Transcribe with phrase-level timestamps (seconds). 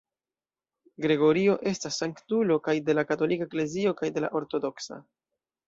[1.05, 5.03] Gregorio estas sanktulo kaj de la katolika eklezio kaj de la ortodoksa.